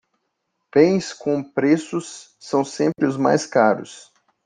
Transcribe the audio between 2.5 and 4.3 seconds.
sempre os mais caros.